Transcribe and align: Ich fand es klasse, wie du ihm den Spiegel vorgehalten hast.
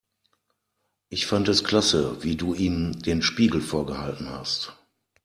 Ich 1.09 1.27
fand 1.27 1.47
es 1.47 1.63
klasse, 1.63 2.23
wie 2.23 2.35
du 2.35 2.55
ihm 2.55 3.03
den 3.03 3.21
Spiegel 3.21 3.61
vorgehalten 3.61 4.31
hast. 4.31 4.75